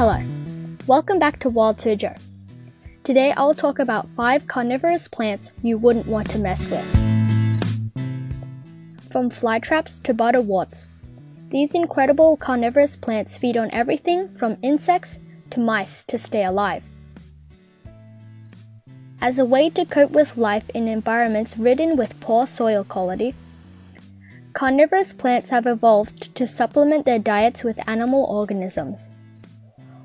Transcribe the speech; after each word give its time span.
Hello, 0.00 0.18
welcome 0.86 1.18
back 1.18 1.38
to 1.40 1.50
Wild 1.50 1.76
Suzhou. 1.76 2.18
Today 3.04 3.34
I'll 3.36 3.52
talk 3.52 3.78
about 3.78 4.08
5 4.08 4.46
carnivorous 4.46 5.06
plants 5.08 5.52
you 5.62 5.76
wouldn't 5.76 6.06
want 6.06 6.30
to 6.30 6.38
mess 6.38 6.70
with. 6.70 6.90
From 9.12 9.28
flytraps 9.28 10.02
to 10.04 10.14
butterworts, 10.14 10.88
these 11.50 11.74
incredible 11.74 12.38
carnivorous 12.38 12.96
plants 12.96 13.36
feed 13.36 13.58
on 13.58 13.68
everything 13.74 14.30
from 14.30 14.56
insects 14.62 15.18
to 15.50 15.60
mice 15.60 16.02
to 16.04 16.18
stay 16.18 16.46
alive. 16.46 16.86
As 19.20 19.38
a 19.38 19.44
way 19.44 19.68
to 19.68 19.84
cope 19.84 20.12
with 20.12 20.38
life 20.38 20.70
in 20.70 20.88
environments 20.88 21.58
ridden 21.58 21.98
with 21.98 22.18
poor 22.20 22.46
soil 22.46 22.84
quality, 22.84 23.34
carnivorous 24.54 25.12
plants 25.12 25.50
have 25.50 25.66
evolved 25.66 26.34
to 26.36 26.46
supplement 26.46 27.04
their 27.04 27.18
diets 27.18 27.62
with 27.62 27.86
animal 27.86 28.24
organisms. 28.24 29.10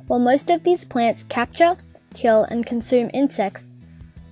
While 0.08 0.20
most 0.20 0.50
of 0.50 0.64
these 0.64 0.86
plants 0.86 1.24
capture, 1.24 1.78
kill, 2.14 2.44
and 2.44 2.66
consume 2.66 3.10
insects, 3.14 3.68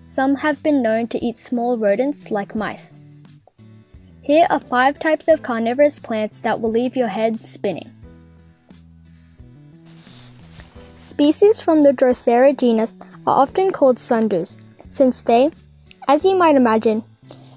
some 0.06 0.36
have 0.36 0.62
been 0.62 0.82
known 0.82 1.08
to 1.08 1.26
eat 1.26 1.38
small 1.38 1.78
rodents 1.78 2.30
like 2.30 2.56
mice. 2.56 2.94
Here 4.22 4.46
are 4.50 4.60
five 4.60 5.00
types 5.00 5.28
of 5.28 5.42
carnivorous 5.42 6.00
plants 6.00 6.40
that 6.42 6.62
will 6.62 6.72
leave 6.72 6.96
your 6.96 7.08
head 7.08 7.42
spinning. 7.42 7.90
Species 10.96 11.60
from 11.60 11.82
the 11.82 11.92
Drosera 11.92 12.58
genus 12.58 12.96
are 13.26 13.42
often 13.42 13.72
called 13.72 13.98
sundews, 13.98 14.62
since 14.90 15.22
they, 15.22 15.50
as 16.08 16.24
you 16.24 16.36
might 16.36 16.56
imagine, 16.56 17.04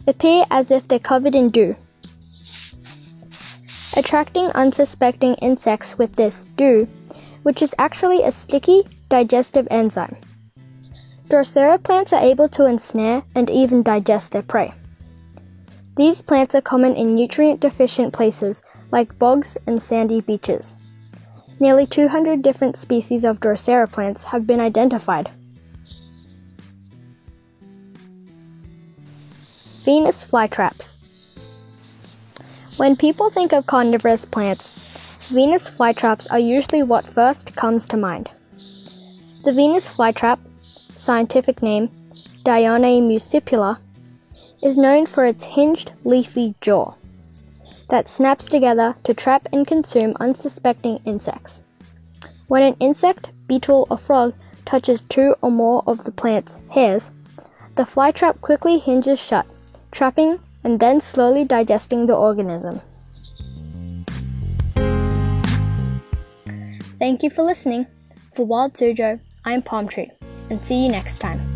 appear 0.06 0.44
as 0.50 0.70
if 0.70 0.88
they're 0.88 0.98
covered 0.98 1.34
in 1.34 1.50
dew. 1.50 1.76
Attracting 3.96 4.46
unsuspecting 4.52 5.34
insects 5.36 5.98
with 5.98 6.16
this 6.16 6.44
dew 6.56 6.88
which 7.46 7.62
is 7.62 7.72
actually 7.78 8.24
a 8.24 8.32
sticky, 8.32 8.82
digestive 9.08 9.68
enzyme. 9.70 10.16
Drosera 11.28 11.80
plants 11.80 12.12
are 12.12 12.20
able 12.20 12.48
to 12.48 12.66
ensnare 12.66 13.22
and 13.36 13.48
even 13.48 13.84
digest 13.84 14.32
their 14.32 14.42
prey. 14.42 14.74
These 15.96 16.22
plants 16.22 16.56
are 16.56 16.60
common 16.60 16.96
in 16.96 17.14
nutrient 17.14 17.60
deficient 17.60 18.12
places 18.12 18.62
like 18.90 19.16
bogs 19.20 19.56
and 19.64 19.80
sandy 19.80 20.20
beaches. 20.20 20.74
Nearly 21.60 21.86
200 21.86 22.42
different 22.42 22.76
species 22.76 23.22
of 23.22 23.38
Drosera 23.38 23.86
plants 23.92 24.24
have 24.24 24.44
been 24.44 24.58
identified. 24.58 25.30
Venus 29.84 30.28
flytraps. 30.28 30.96
When 32.76 32.96
people 32.96 33.30
think 33.30 33.52
of 33.52 33.66
carnivorous 33.66 34.24
plants, 34.24 34.95
Venus 35.28 35.68
flytraps 35.68 36.30
are 36.30 36.38
usually 36.38 36.84
what 36.84 37.04
first 37.04 37.56
comes 37.56 37.84
to 37.86 37.96
mind. 37.96 38.30
The 39.42 39.52
Venus 39.52 39.92
flytrap, 39.92 40.38
scientific 40.94 41.60
name 41.62 41.88
Dionaea 42.44 43.02
muscipula, 43.02 43.78
is 44.62 44.78
known 44.78 45.04
for 45.04 45.26
its 45.26 45.42
hinged, 45.42 45.90
leafy 46.04 46.54
jaw 46.60 46.94
that 47.90 48.06
snaps 48.08 48.46
together 48.46 48.94
to 49.02 49.14
trap 49.14 49.48
and 49.52 49.66
consume 49.66 50.14
unsuspecting 50.20 51.00
insects. 51.04 51.62
When 52.46 52.62
an 52.62 52.76
insect, 52.78 53.30
beetle, 53.48 53.88
or 53.90 53.98
frog 53.98 54.32
touches 54.64 55.00
two 55.00 55.34
or 55.42 55.50
more 55.50 55.82
of 55.88 56.04
the 56.04 56.12
plant's 56.12 56.60
hairs, 56.70 57.10
the 57.74 57.82
flytrap 57.82 58.40
quickly 58.40 58.78
hinges 58.78 59.18
shut, 59.18 59.46
trapping 59.90 60.38
and 60.62 60.78
then 60.78 61.00
slowly 61.00 61.44
digesting 61.44 62.06
the 62.06 62.16
organism. 62.16 62.80
Thank 66.98 67.22
you 67.22 67.30
for 67.30 67.42
listening. 67.42 67.86
For 68.34 68.46
Wild 68.46 68.74
Suzhou, 68.74 69.20
I'm 69.44 69.62
Palm 69.62 69.88
Tree, 69.88 70.10
and 70.50 70.64
see 70.64 70.84
you 70.84 70.90
next 70.90 71.18
time. 71.18 71.55